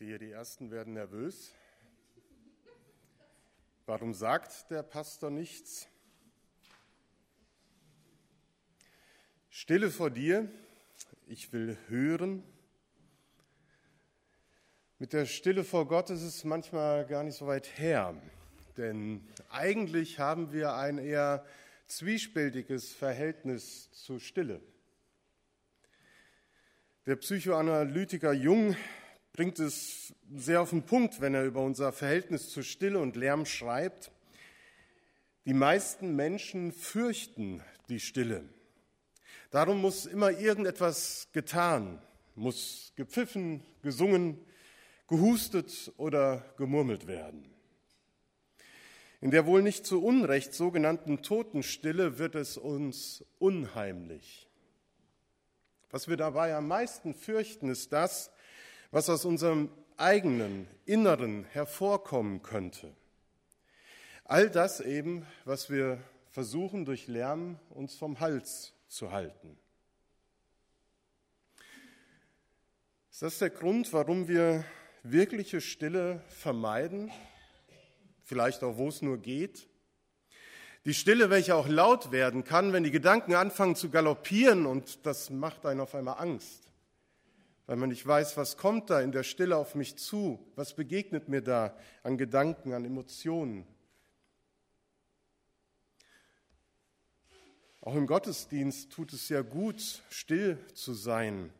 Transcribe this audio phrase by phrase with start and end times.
[0.00, 1.52] sehe, die Ersten werden nervös.
[3.84, 5.88] Warum sagt der Pastor nichts?
[9.50, 10.50] Stille vor dir,
[11.26, 12.42] ich will hören.
[14.98, 18.14] Mit der Stille vor Gott ist es manchmal gar nicht so weit her,
[18.78, 21.44] denn eigentlich haben wir ein eher
[21.88, 24.62] zwiespältiges Verhältnis zur Stille.
[27.04, 28.74] Der Psychoanalytiker Jung
[29.32, 33.46] bringt es sehr auf den Punkt, wenn er über unser Verhältnis zu Stille und Lärm
[33.46, 34.10] schreibt.
[35.46, 38.48] Die meisten Menschen fürchten die Stille.
[39.50, 42.00] Darum muss immer irgendetwas getan,
[42.36, 44.38] muss gepfiffen, gesungen,
[45.08, 47.50] gehustet oder gemurmelt werden.
[49.20, 54.48] In der wohl nicht zu Unrecht sogenannten Totenstille wird es uns unheimlich.
[55.90, 58.30] Was wir dabei am meisten fürchten, ist das,
[58.90, 62.92] was aus unserem eigenen Inneren hervorkommen könnte.
[64.24, 69.58] All das eben, was wir versuchen durch Lärm uns vom Hals zu halten.
[73.10, 74.64] Ist das der Grund, warum wir
[75.02, 77.10] wirkliche Stille vermeiden?
[78.24, 79.68] Vielleicht auch, wo es nur geht?
[80.86, 85.28] Die Stille, welche auch laut werden kann, wenn die Gedanken anfangen zu galoppieren und das
[85.28, 86.69] macht einen auf einmal Angst
[87.70, 91.28] weil man nicht weiß, was kommt da in der Stille auf mich zu, was begegnet
[91.28, 93.64] mir da an Gedanken, an Emotionen.
[97.80, 101.52] Auch im Gottesdienst tut es ja gut, still zu sein.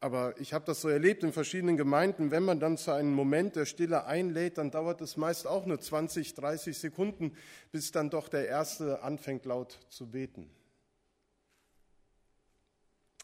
[0.00, 3.56] Aber ich habe das so erlebt in verschiedenen Gemeinden, wenn man dann zu einem Moment
[3.56, 7.34] der Stille einlädt, dann dauert es meist auch nur 20, 30 Sekunden,
[7.70, 10.50] bis dann doch der Erste anfängt laut zu beten.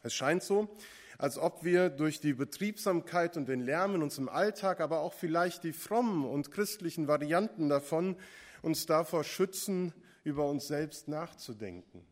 [0.01, 0.75] Es scheint so,
[1.19, 5.65] als ob wir durch die Betriebsamkeit und den Lärm in unserem Alltag, aber auch vielleicht
[5.65, 8.15] die frommen und christlichen Varianten davon,
[8.61, 9.93] uns davor schützen,
[10.23, 12.05] über uns selbst nachzudenken.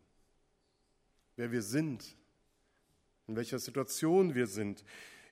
[1.38, 2.18] Wer wir sind,
[3.28, 4.84] in welcher Situation wir sind,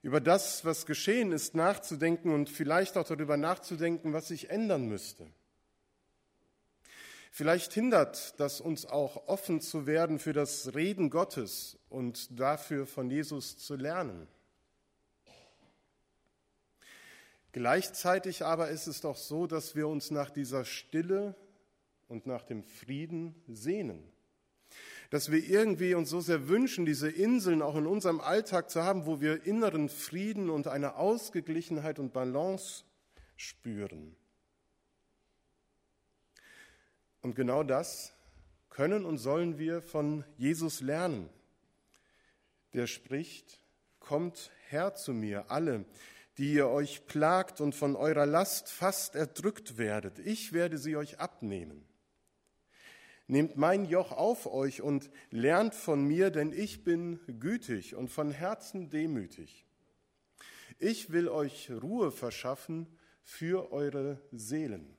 [0.02, 5.28] über das, was geschehen ist, nachzudenken und vielleicht auch darüber nachzudenken, was sich ändern müsste.
[7.38, 13.09] Vielleicht hindert das uns auch offen zu werden für das Reden Gottes und dafür von
[13.09, 14.29] Jesus zu lernen.
[17.51, 21.35] Gleichzeitig aber ist es doch so, dass wir uns nach dieser Stille
[22.07, 24.01] und nach dem Frieden sehnen.
[25.09, 29.06] Dass wir irgendwie uns so sehr wünschen, diese Inseln auch in unserem Alltag zu haben,
[29.06, 32.85] wo wir inneren Frieden und eine Ausgeglichenheit und Balance
[33.35, 34.16] spüren.
[37.25, 38.13] Und genau das
[38.69, 41.28] können und sollen wir von Jesus lernen.
[42.74, 43.63] Der spricht,
[44.00, 45.86] kommt her zu mir, alle,
[46.38, 50.19] die ihr euch plagt und von eurer Last fast erdrückt werdet.
[50.19, 51.84] Ich werde sie euch abnehmen.
[53.25, 58.30] Nehmt mein Joch auf euch und lernt von mir, denn ich bin gütig und von
[58.30, 59.66] Herzen demütig.
[60.78, 62.86] Ich will euch Ruhe verschaffen
[63.24, 64.94] für eure Seelen.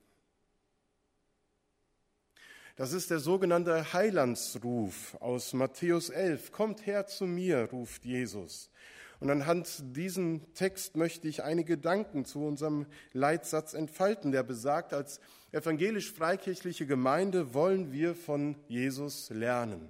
[2.77, 6.53] Das ist der sogenannte Heilandsruf aus Matthäus 11.
[6.53, 8.69] Kommt her zu mir, ruft Jesus.
[9.19, 15.21] Und anhand diesem Text möchte ich einige Gedanken zu unserem Leitsatz entfalten, der besagt, als
[15.53, 19.89] evangelisch-freikirchliche Gemeinde wollen wir von Jesus lernen.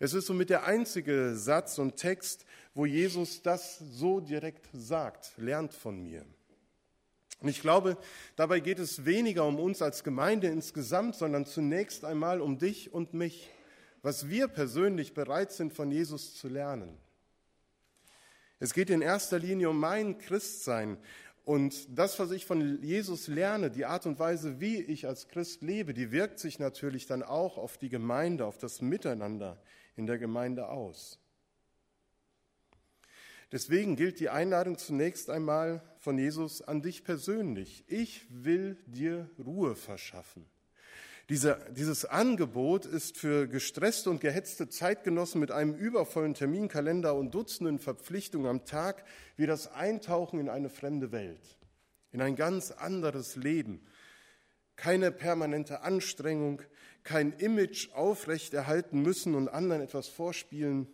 [0.00, 2.44] Es ist somit der einzige Satz und Text,
[2.74, 6.26] wo Jesus das so direkt sagt, lernt von mir.
[7.40, 7.96] Und ich glaube,
[8.36, 13.14] dabei geht es weniger um uns als Gemeinde insgesamt, sondern zunächst einmal um dich und
[13.14, 13.50] mich,
[14.02, 16.96] was wir persönlich bereit sind von Jesus zu lernen.
[18.60, 20.98] Es geht in erster Linie um mein Christsein
[21.44, 25.60] und das, was ich von Jesus lerne, die Art und Weise, wie ich als Christ
[25.60, 29.60] lebe, die wirkt sich natürlich dann auch auf die Gemeinde, auf das Miteinander
[29.94, 31.18] in der Gemeinde aus.
[33.52, 37.84] Deswegen gilt die Einladung zunächst einmal von Jesus an dich persönlich.
[37.88, 40.46] Ich will dir Ruhe verschaffen.
[41.30, 47.78] Diese, dieses Angebot ist für gestresste und gehetzte Zeitgenossen mit einem übervollen Terminkalender und Dutzenden
[47.78, 49.04] Verpflichtungen am Tag
[49.36, 51.56] wie das Eintauchen in eine fremde Welt,
[52.12, 53.80] in ein ganz anderes Leben.
[54.76, 56.60] Keine permanente Anstrengung,
[57.04, 60.88] kein Image aufrechterhalten müssen und anderen etwas vorspielen,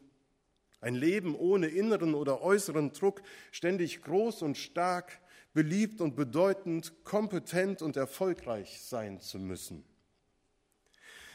[0.80, 5.20] ein Leben ohne inneren oder äußeren Druck, ständig groß und stark,
[5.52, 9.84] beliebt und bedeutend, kompetent und erfolgreich sein zu müssen.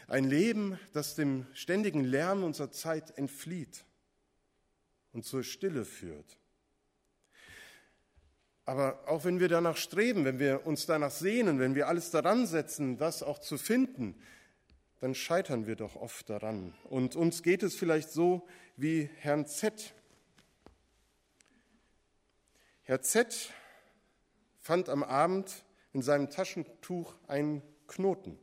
[0.07, 3.85] Ein Leben, das dem ständigen Lärm unserer Zeit entflieht
[5.13, 6.37] und zur Stille führt.
[8.65, 12.47] Aber auch wenn wir danach streben, wenn wir uns danach sehnen, wenn wir alles daran
[12.47, 14.15] setzen, das auch zu finden,
[14.99, 16.73] dann scheitern wir doch oft daran.
[16.85, 18.47] Und uns geht es vielleicht so
[18.77, 19.93] wie Herrn Z.
[22.83, 23.51] Herr Z
[24.59, 25.63] fand am Abend
[25.93, 28.37] in seinem Taschentuch einen Knoten.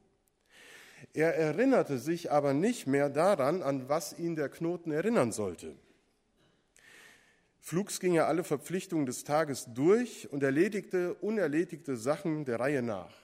[1.14, 5.76] Er erinnerte sich aber nicht mehr daran, an was ihn der Knoten erinnern sollte.
[7.60, 13.21] Flugs ging er alle Verpflichtungen des Tages durch und erledigte unerledigte Sachen der Reihe nach.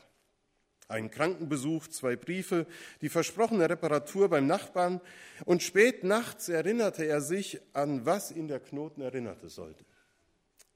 [0.88, 2.66] Ein Krankenbesuch, zwei Briefe,
[3.02, 5.02] die versprochene Reparatur beim Nachbarn
[5.44, 9.84] und spät nachts erinnerte er sich an, was ihn der Knoten erinnerte sollte.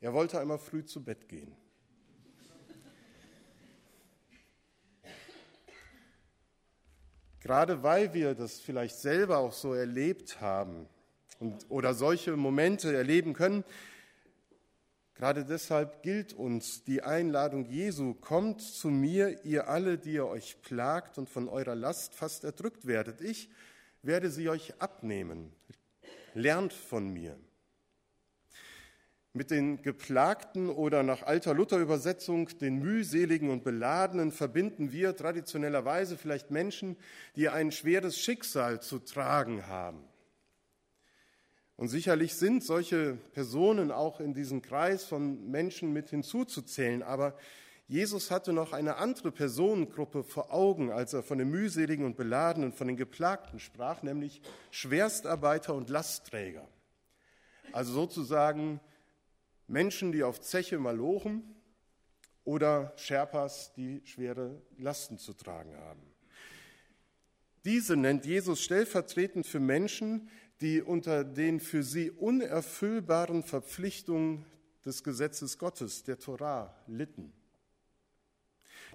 [0.00, 1.56] Er wollte einmal früh zu Bett gehen.
[7.40, 10.86] Gerade weil wir das vielleicht selber auch so erlebt haben
[11.40, 13.64] und, oder solche Momente erleben können,
[15.22, 20.60] gerade deshalb gilt uns die Einladung Jesu, kommt zu mir, ihr alle, die ihr euch
[20.62, 23.20] plagt und von eurer Last fast erdrückt werdet.
[23.20, 23.48] Ich
[24.02, 25.52] werde sie euch abnehmen.
[26.34, 27.38] Lernt von mir.
[29.32, 36.50] Mit den Geplagten oder nach alter Luther-Übersetzung den mühseligen und beladenen verbinden wir traditionellerweise vielleicht
[36.50, 36.96] Menschen,
[37.36, 40.02] die ein schweres Schicksal zu tragen haben.
[41.82, 47.36] Und sicherlich sind solche Personen auch in diesen Kreis von Menschen mit hinzuzuzählen, aber
[47.88, 52.72] Jesus hatte noch eine andere Personengruppe vor Augen, als er von den mühseligen und beladenen,
[52.72, 56.68] von den Geplagten sprach, nämlich Schwerstarbeiter und Lastträger.
[57.72, 58.78] Also sozusagen
[59.66, 61.42] Menschen, die auf Zeche malochen
[62.44, 66.12] oder Sherpas, die schwere Lasten zu tragen haben.
[67.64, 70.28] Diese nennt Jesus stellvertretend für Menschen,
[70.62, 74.46] die unter den für sie unerfüllbaren Verpflichtungen
[74.86, 77.32] des Gesetzes Gottes, der Torah, litten.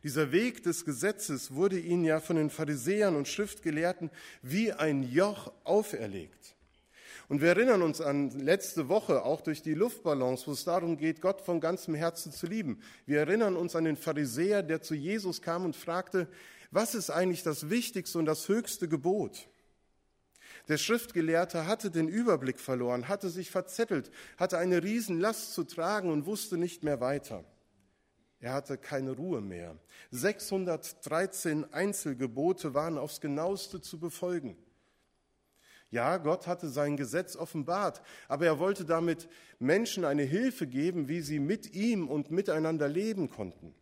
[0.03, 4.09] Dieser Weg des Gesetzes wurde ihnen ja von den Pharisäern und Schriftgelehrten
[4.41, 6.55] wie ein Joch auferlegt.
[7.29, 11.19] Und wir erinnern uns an letzte Woche, auch durch die Luftballons, wo es darum geht,
[11.19, 12.81] Gott von ganzem Herzen zu lieben.
[13.05, 16.29] Wir erinnern uns an den Pharisäer, der zu Jesus kam und fragte,
[16.71, 19.49] was ist eigentlich das wichtigste und das höchste Gebot?
[20.67, 26.25] Der Schriftgelehrte hatte den Überblick verloren, hatte sich verzettelt, hatte eine Riesenlast zu tragen und
[26.25, 27.45] wusste nicht mehr weiter.
[28.39, 29.77] Er hatte keine Ruhe mehr.
[30.11, 34.57] 613 Einzelgebote waren aufs genaueste zu befolgen.
[35.89, 41.21] Ja, Gott hatte sein Gesetz offenbart, aber er wollte damit Menschen eine Hilfe geben, wie
[41.21, 43.73] sie mit ihm und miteinander leben konnten.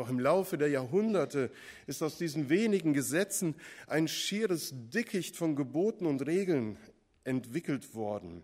[0.00, 1.50] Doch im Laufe der Jahrhunderte
[1.86, 3.54] ist aus diesen wenigen Gesetzen
[3.86, 6.78] ein schieres Dickicht von Geboten und Regeln
[7.24, 8.42] entwickelt worden,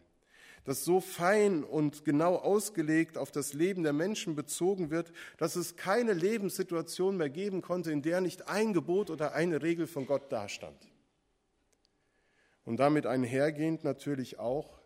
[0.65, 5.77] das so fein und genau ausgelegt auf das Leben der Menschen bezogen wird, dass es
[5.77, 10.31] keine Lebenssituation mehr geben konnte, in der nicht ein Gebot oder eine Regel von Gott
[10.31, 10.77] dastand.
[12.67, 14.79] Und damit einhergehend natürlich auch,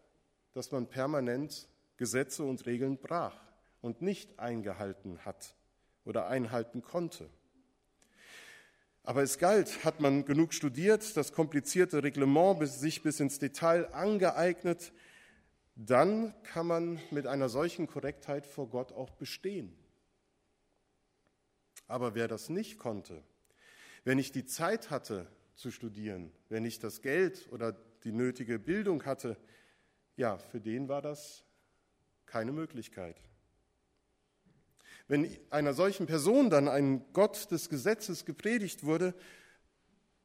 [0.52, 3.40] dass man permanent Gesetze und Regeln brach
[3.80, 5.56] und nicht eingehalten hat
[6.04, 7.28] oder einhalten konnte.
[9.02, 14.92] Aber es galt, hat man genug studiert, das komplizierte Reglement sich bis ins Detail angeeignet,
[15.74, 19.74] dann kann man mit einer solchen Korrektheit vor Gott auch bestehen.
[21.86, 23.22] Aber wer das nicht konnte,
[24.04, 25.26] wer nicht die Zeit hatte,
[25.60, 26.32] zu studieren.
[26.48, 27.72] Wer nicht das Geld oder
[28.04, 29.36] die nötige Bildung hatte,
[30.16, 31.44] ja, für den war das
[32.24, 33.20] keine Möglichkeit.
[35.10, 39.12] Wenn einer solchen Person dann ein Gott des Gesetzes gepredigt wurde,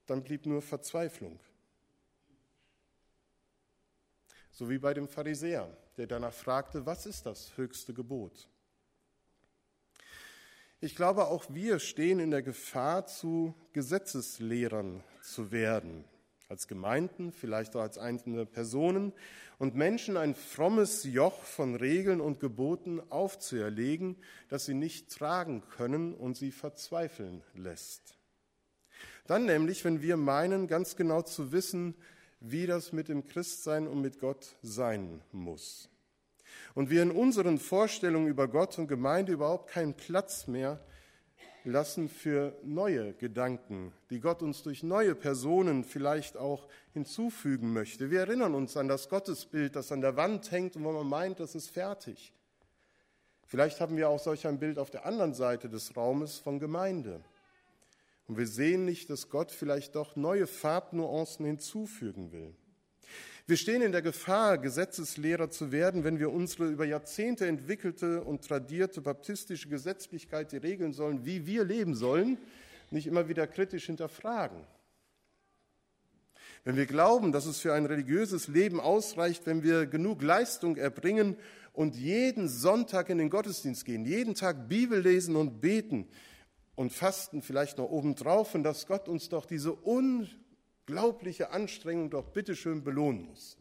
[0.06, 1.40] dann blieb nur Verzweiflung.
[4.52, 8.48] So wie bei dem Pharisäer, der danach fragte, was ist das höchste Gebot?
[10.82, 16.06] Ich glaube, auch wir stehen in der Gefahr, zu Gesetzeslehrern zu werden.
[16.48, 19.14] Als Gemeinden, vielleicht auch als einzelne Personen
[19.58, 24.16] und Menschen ein frommes Joch von Regeln und Geboten aufzuerlegen,
[24.50, 28.18] das sie nicht tragen können und sie verzweifeln lässt.
[29.26, 31.96] Dann nämlich, wenn wir meinen, ganz genau zu wissen,
[32.40, 35.90] wie das mit dem Christsein und mit Gott sein muss
[36.76, 40.80] und wir in unseren Vorstellungen über Gott und Gemeinde überhaupt keinen Platz mehr
[41.66, 48.12] lassen für neue Gedanken, die Gott uns durch neue Personen vielleicht auch hinzufügen möchte.
[48.12, 51.40] Wir erinnern uns an das Gottesbild, das an der Wand hängt und wo man meint,
[51.40, 52.34] das ist fertig.
[53.48, 57.22] Vielleicht haben wir auch solch ein Bild auf der anderen Seite des Raumes von Gemeinde.
[58.28, 62.56] Und wir sehen nicht, dass Gott vielleicht doch neue Farbnuancen hinzufügen will.
[63.48, 68.44] Wir stehen in der Gefahr, Gesetzeslehrer zu werden, wenn wir unsere über Jahrzehnte entwickelte und
[68.44, 72.40] tradierte baptistische Gesetzlichkeit, die regeln sollen, wie wir leben sollen,
[72.90, 74.58] nicht immer wieder kritisch hinterfragen.
[76.64, 81.38] Wenn wir glauben, dass es für ein religiöses Leben ausreicht, wenn wir genug Leistung erbringen
[81.72, 86.08] und jeden Sonntag in den Gottesdienst gehen, jeden Tag Bibel lesen und beten
[86.74, 89.74] und fasten vielleicht noch obendrauf und dass Gott uns doch diese
[90.88, 93.58] unglaubliche Anstrengung doch bitteschön belohnen muss.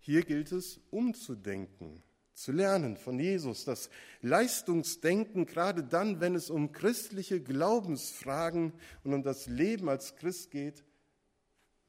[0.00, 2.02] Hier gilt es umzudenken,
[2.32, 3.90] zu lernen von Jesus, das
[4.22, 8.72] Leistungsdenken, gerade dann, wenn es um christliche Glaubensfragen
[9.04, 10.84] und um das Leben als Christ geht,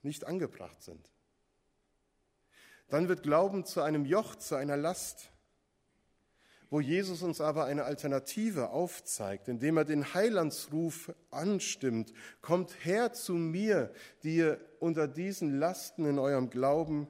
[0.03, 1.11] nicht angebracht sind.
[2.89, 5.31] Dann wird Glauben zu einem Joch, zu einer Last,
[6.71, 12.13] wo Jesus uns aber eine Alternative aufzeigt, indem er den Heilandsruf anstimmt.
[12.41, 13.91] Kommt her zu mir,
[14.23, 17.07] die ihr unter diesen Lasten in eurem Glauben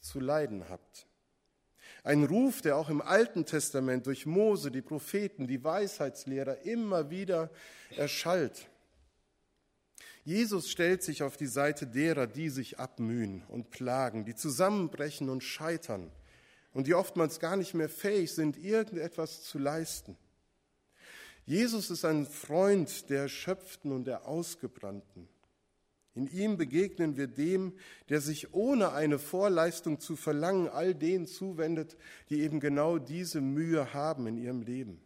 [0.00, 1.06] zu leiden habt.
[2.04, 7.50] Ein Ruf, der auch im Alten Testament durch Mose, die Propheten, die Weisheitslehrer immer wieder
[7.96, 8.68] erschallt.
[10.22, 15.42] Jesus stellt sich auf die Seite derer, die sich abmühen und plagen, die zusammenbrechen und
[15.42, 16.12] scheitern
[16.78, 20.16] und die oftmals gar nicht mehr fähig sind, irgendetwas zu leisten.
[21.44, 25.28] Jesus ist ein Freund der Erschöpften und der Ausgebrannten.
[26.14, 27.72] In ihm begegnen wir dem,
[28.10, 31.96] der sich ohne eine Vorleistung zu verlangen all denen zuwendet,
[32.30, 35.00] die eben genau diese Mühe haben in ihrem Leben.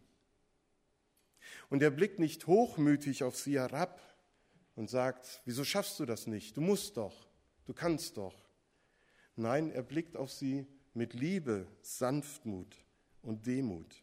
[1.70, 3.98] Und er blickt nicht hochmütig auf sie herab,
[4.76, 6.54] und sagt, wieso schaffst du das nicht?
[6.54, 7.26] Du musst doch,
[7.64, 8.34] du kannst doch.
[9.36, 12.76] Nein, er blickt auf sie mit Liebe, Sanftmut
[13.22, 14.02] und Demut.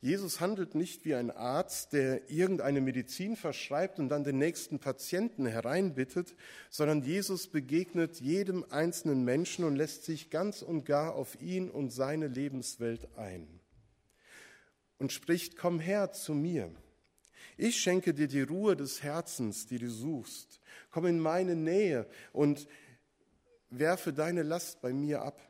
[0.00, 5.46] Jesus handelt nicht wie ein Arzt, der irgendeine Medizin verschreibt und dann den nächsten Patienten
[5.46, 6.36] hereinbittet,
[6.70, 11.90] sondern Jesus begegnet jedem einzelnen Menschen und lässt sich ganz und gar auf ihn und
[11.90, 13.56] seine Lebenswelt ein
[14.98, 16.70] und spricht, komm her zu mir.
[17.56, 20.60] Ich schenke dir die Ruhe des Herzens, die du suchst.
[20.90, 22.66] Komm in meine Nähe und
[23.70, 25.40] werfe deine Last bei mir ab.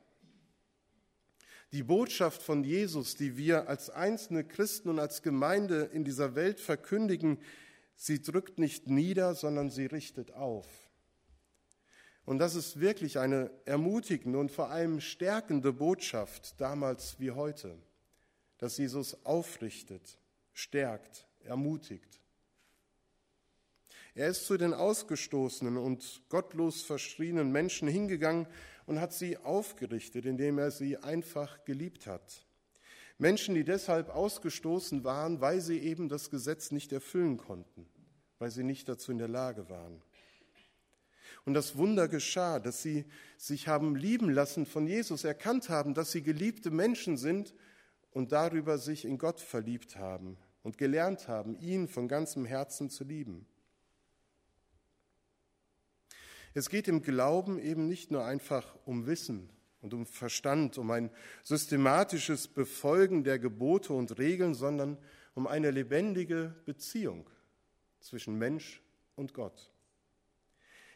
[1.73, 6.61] Die Botschaft von Jesus, die wir als einzelne Christen und als Gemeinde in dieser Welt
[6.61, 7.39] verkündigen,
[7.97, 10.67] sie drückt nicht nieder, sondern sie richtet auf.
[12.25, 17.79] Und das ist wirklich eine ermutigende und vor allem stärkende Botschaft, damals wie heute,
[18.59, 20.19] dass Jesus aufrichtet,
[20.53, 22.21] stärkt, ermutigt.
[24.17, 28.47] Er ist zu den ausgestoßenen und gottlos verschrienen Menschen hingegangen
[28.87, 32.47] und hat sie aufgerichtet, indem er sie einfach geliebt hat.
[33.19, 37.87] Menschen, die deshalb ausgestoßen waren, weil sie eben das Gesetz nicht erfüllen konnten,
[38.39, 40.01] weil sie nicht dazu in der Lage waren.
[41.45, 43.05] Und das Wunder geschah, dass sie
[43.37, 47.55] sich haben lieben lassen von Jesus, erkannt haben, dass sie geliebte Menschen sind
[48.13, 53.05] und darüber sich in Gott verliebt haben, und gelernt haben, ihn von ganzem Herzen zu
[53.05, 53.47] lieben.
[56.57, 59.51] Es geht im Glauben eben nicht nur einfach um Wissen
[59.83, 61.11] und um Verstand, um ein
[61.43, 64.97] systematisches Befolgen der Gebote und Regeln, sondern
[65.35, 67.29] um eine lebendige Beziehung
[68.01, 68.83] zwischen Mensch
[69.17, 69.71] und Gott.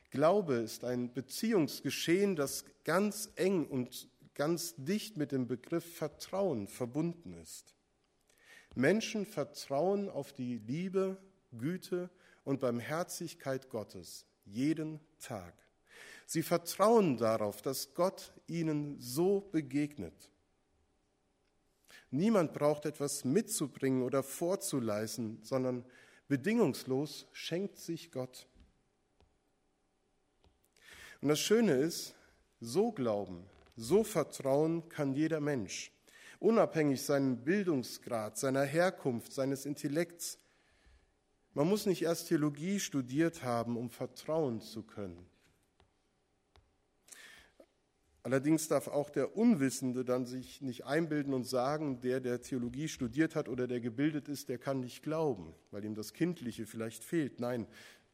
[0.08, 7.34] Glaube ist ein Beziehungsgeschehen, das ganz eng und ganz dicht mit dem Begriff Vertrauen verbunden
[7.34, 7.74] ist.
[8.74, 11.18] Menschen vertrauen auf die Liebe,
[11.52, 12.08] Güte
[12.44, 15.54] und Barmherzigkeit Gottes jeden Tag.
[16.26, 20.30] Sie vertrauen darauf, dass Gott ihnen so begegnet.
[22.10, 25.84] Niemand braucht etwas mitzubringen oder vorzuleisten, sondern
[26.28, 28.46] bedingungslos schenkt sich Gott.
[31.20, 32.14] Und das Schöne ist,
[32.60, 33.44] so glauben,
[33.76, 35.92] so vertrauen kann jeder Mensch
[36.40, 40.38] unabhängig seinem Bildungsgrad, seiner Herkunft, seines Intellekts.
[41.52, 45.26] Man muss nicht erst Theologie studiert haben, um vertrauen zu können.
[48.22, 53.34] Allerdings darf auch der Unwissende dann sich nicht einbilden und sagen, der, der Theologie studiert
[53.34, 57.40] hat oder der gebildet ist, der kann nicht glauben, weil ihm das Kindliche vielleicht fehlt.
[57.40, 57.66] Nein,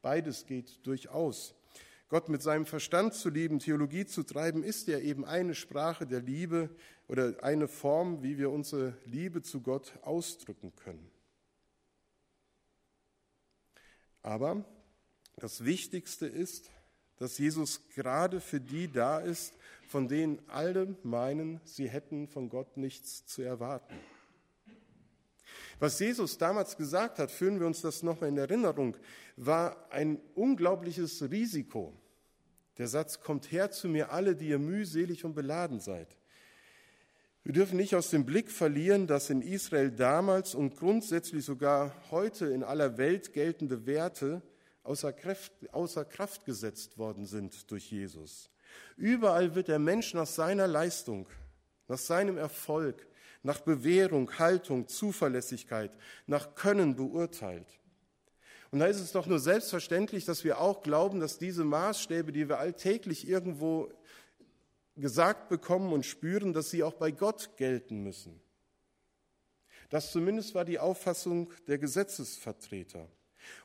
[0.02, 1.55] beides geht durchaus.
[2.09, 6.23] Gott mit seinem Verstand zu lieben, Theologie zu treiben, ist ja eben eine Sprache der
[6.23, 6.71] Liebe
[7.09, 11.11] oder eine Form, wie wir unsere Liebe zu Gott ausdrücken können.
[14.26, 14.64] Aber
[15.37, 16.68] das Wichtigste ist,
[17.16, 19.54] dass Jesus gerade für die da ist,
[19.87, 23.95] von denen alle meinen, sie hätten von Gott nichts zu erwarten.
[25.78, 28.97] Was Jesus damals gesagt hat, führen wir uns das nochmal in Erinnerung,
[29.37, 31.92] war ein unglaubliches Risiko.
[32.78, 36.16] Der Satz, kommt her zu mir alle, die ihr mühselig und beladen seid.
[37.46, 42.46] Wir dürfen nicht aus dem Blick verlieren, dass in Israel damals und grundsätzlich sogar heute
[42.46, 44.42] in aller Welt geltende Werte
[44.82, 48.50] außer Kraft, außer Kraft gesetzt worden sind durch Jesus.
[48.96, 51.28] Überall wird der Mensch nach seiner Leistung,
[51.86, 53.06] nach seinem Erfolg,
[53.44, 55.92] nach Bewährung, Haltung, Zuverlässigkeit,
[56.26, 57.78] nach Können beurteilt.
[58.72, 62.48] Und da ist es doch nur selbstverständlich, dass wir auch glauben, dass diese Maßstäbe, die
[62.48, 63.92] wir alltäglich irgendwo
[64.96, 68.40] gesagt bekommen und spüren, dass sie auch bei Gott gelten müssen.
[69.90, 73.08] Das zumindest war die Auffassung der Gesetzesvertreter.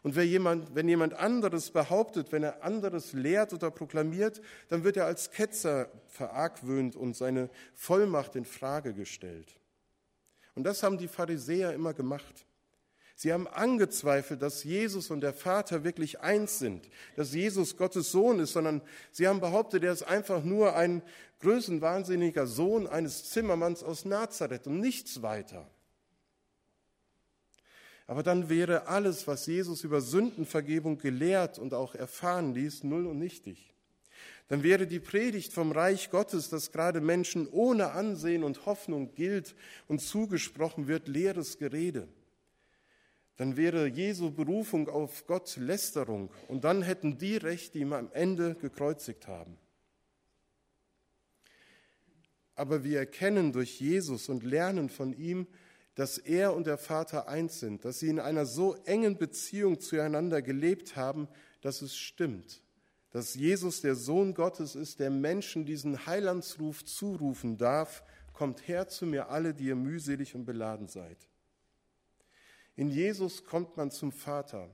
[0.03, 4.97] Und wenn jemand, wenn jemand anderes behauptet, wenn er anderes lehrt oder proklamiert, dann wird
[4.97, 9.59] er als Ketzer verargwöhnt und seine Vollmacht in Frage gestellt.
[10.53, 12.45] Und das haben die Pharisäer immer gemacht.
[13.21, 18.39] Sie haben angezweifelt, dass Jesus und der Vater wirklich eins sind, dass Jesus Gottes Sohn
[18.39, 21.03] ist, sondern sie haben behauptet, er ist einfach nur ein
[21.41, 25.69] größenwahnsinniger Sohn eines Zimmermanns aus Nazareth und nichts weiter.
[28.07, 33.19] Aber dann wäre alles, was Jesus über Sündenvergebung gelehrt und auch erfahren ließ, null und
[33.19, 33.71] nichtig.
[34.47, 39.53] Dann wäre die Predigt vom Reich Gottes, das gerade Menschen ohne Ansehen und Hoffnung gilt
[39.87, 42.07] und zugesprochen wird, leeres Gerede.
[43.41, 48.11] Dann wäre Jesu Berufung auf Gott Lästerung und dann hätten die Recht, die ihm am
[48.11, 49.57] Ende gekreuzigt haben.
[52.53, 55.47] Aber wir erkennen durch Jesus und lernen von ihm,
[55.95, 60.43] dass er und der Vater eins sind, dass sie in einer so engen Beziehung zueinander
[60.43, 61.27] gelebt haben,
[61.61, 62.61] dass es stimmt,
[63.09, 69.07] dass Jesus der Sohn Gottes ist, der Menschen diesen Heilandsruf zurufen darf, kommt her zu
[69.07, 71.30] mir alle, die ihr mühselig und beladen seid.
[72.81, 74.67] In Jesus kommt man zum Vater.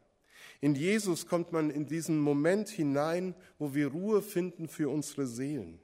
[0.62, 5.78] In Jesus kommt man in diesen Moment hinein, wo wir Ruhe finden für unsere Seelen.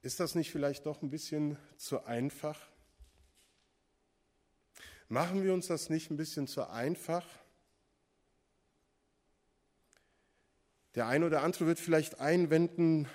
[0.00, 2.58] Ist das nicht vielleicht doch ein bisschen zu einfach?
[5.10, 7.26] Machen wir uns das nicht ein bisschen zu einfach?
[10.94, 13.08] Der eine oder andere wird vielleicht einwenden,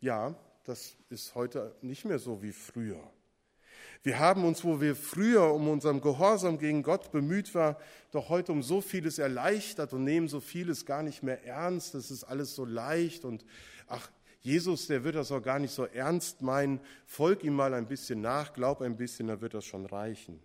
[0.00, 3.00] ja, das ist heute nicht mehr so wie früher.
[4.02, 7.78] Wir haben uns, wo wir früher um unseren Gehorsam gegen Gott bemüht war,
[8.10, 11.94] doch heute um so vieles erleichtert und nehmen so vieles gar nicht mehr ernst.
[11.94, 13.44] Das ist alles so leicht und
[13.86, 16.80] ach, Jesus, der wird das auch gar nicht so ernst meinen.
[17.06, 20.42] Folg ihm mal ein bisschen nach, glaub ein bisschen, dann wird das schon reichen.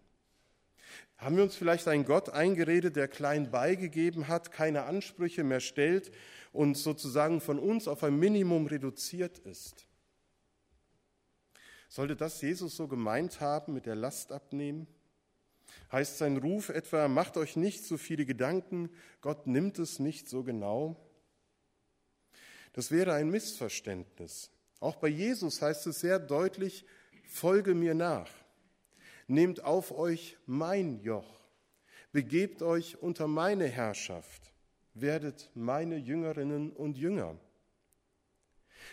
[1.18, 6.12] Haben wir uns vielleicht einen Gott eingeredet, der klein beigegeben hat, keine Ansprüche mehr stellt
[6.58, 9.88] und sozusagen von uns auf ein Minimum reduziert ist?
[11.88, 14.88] Sollte das Jesus so gemeint haben mit der Last abnehmen?
[15.92, 18.90] Heißt sein Ruf etwa, macht euch nicht so viele Gedanken,
[19.22, 20.96] Gott nimmt es nicht so genau?
[22.74, 24.50] Das wäre ein Missverständnis.
[24.80, 26.88] Auch bei Jesus heißt es sehr deutlich,
[27.28, 28.32] folge mir nach.
[29.28, 31.40] Nehmt auf euch mein Joch.
[32.12, 34.57] Begebt euch unter meine Herrschaft.
[35.00, 37.38] Werdet meine Jüngerinnen und Jünger.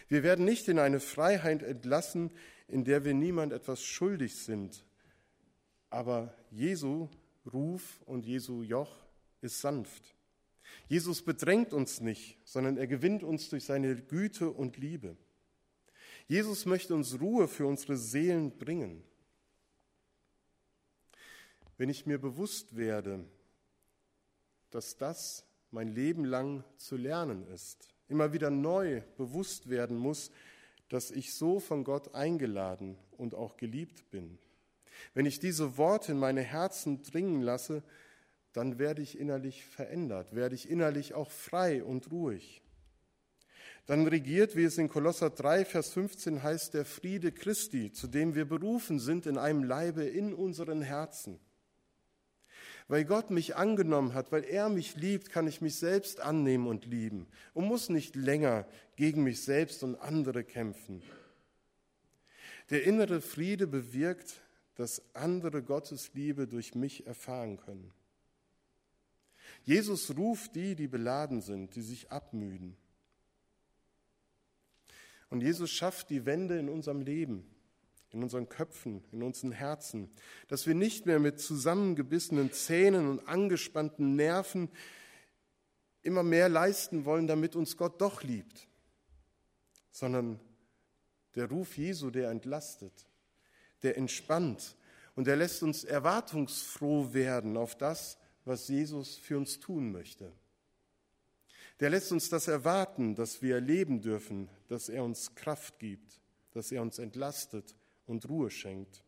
[0.08, 2.30] Wir werden nicht in eine Freiheit entlassen,
[2.68, 4.84] in der wir niemand etwas schuldig sind.
[5.90, 7.08] Aber Jesu
[7.52, 9.04] Ruf und Jesu Joch
[9.40, 10.14] ist sanft.
[10.88, 15.16] Jesus bedrängt uns nicht, sondern er gewinnt uns durch seine Güte und Liebe.
[16.26, 19.04] Jesus möchte uns Ruhe für unsere Seelen bringen.
[21.76, 23.24] Wenn ich mir bewusst werde,
[24.70, 30.30] dass das mein Leben lang zu lernen ist, immer wieder neu bewusst werden muss,
[30.88, 34.38] dass ich so von Gott eingeladen und auch geliebt bin.
[35.14, 37.82] Wenn ich diese Worte in meine Herzen dringen lasse,
[38.52, 42.62] dann werde ich innerlich verändert, werde ich innerlich auch frei und ruhig.
[43.86, 48.36] Dann regiert, wie es in Kolosser 3, Vers 15 heißt, der Friede Christi, zu dem
[48.36, 51.40] wir berufen sind in einem Leibe in unseren Herzen.
[52.86, 56.84] Weil Gott mich angenommen hat, weil er mich liebt, kann ich mich selbst annehmen und
[56.84, 58.66] lieben und muss nicht länger
[58.96, 61.02] gegen mich selbst und andere kämpfen.
[62.70, 64.42] Der innere Friede bewirkt,
[64.74, 67.92] dass andere Gottes Liebe durch mich erfahren können.
[69.62, 72.76] Jesus ruft die, die beladen sind, die sich abmüden.
[75.30, 77.44] Und Jesus schafft die Wende in unserem Leben,
[78.14, 80.10] in unseren Köpfen, in unseren Herzen,
[80.48, 84.70] dass wir nicht mehr mit zusammengebissenen Zähnen und angespannten Nerven
[86.02, 88.68] immer mehr leisten wollen, damit uns Gott doch liebt.
[89.90, 90.40] sondern
[91.36, 93.06] der Ruf Jesu, der entlastet,
[93.84, 94.76] der entspannt
[95.14, 100.32] und der lässt uns erwartungsfroh werden auf das, was Jesus für uns tun möchte.
[101.78, 106.20] Der lässt uns das erwarten, dass wir erleben dürfen, dass er uns Kraft gibt,
[106.52, 109.04] dass er uns entlastet und Ruhe schenkt.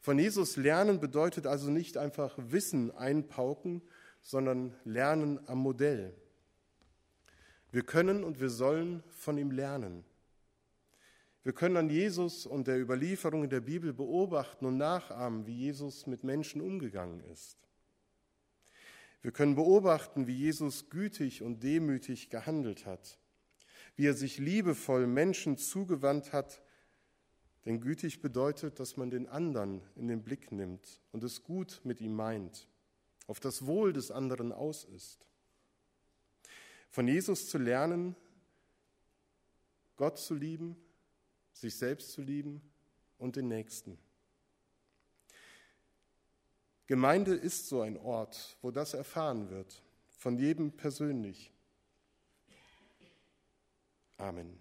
[0.00, 3.82] Von Jesus lernen bedeutet also nicht einfach Wissen einpauken,
[4.20, 6.14] sondern lernen am Modell.
[7.72, 10.04] Wir können und wir sollen von ihm lernen.
[11.42, 16.06] Wir können an Jesus und der Überlieferung in der Bibel beobachten und nachahmen, wie Jesus
[16.06, 17.56] mit Menschen umgegangen ist.
[19.22, 23.18] Wir können beobachten, wie Jesus gütig und demütig gehandelt hat,
[23.96, 26.62] wie er sich liebevoll Menschen zugewandt hat,
[27.64, 32.00] denn gütig bedeutet, dass man den anderen in den Blick nimmt und es gut mit
[32.00, 32.68] ihm meint,
[33.26, 35.26] auf das Wohl des anderen aus ist.
[36.90, 38.16] Von Jesus zu lernen,
[39.96, 40.76] Gott zu lieben,
[41.52, 42.62] sich selbst zu lieben
[43.18, 43.98] und den Nächsten.
[46.86, 49.82] Gemeinde ist so ein Ort, wo das erfahren wird,
[50.18, 51.52] von jedem persönlich.
[54.16, 54.59] Amen.